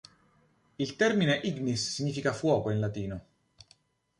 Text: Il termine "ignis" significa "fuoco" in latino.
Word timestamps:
Il 0.79 0.95
termine 0.97 1.41
"ignis" 1.43 1.93
significa 1.93 2.33
"fuoco" 2.33 2.71
in 2.71 2.79
latino. 2.79 3.21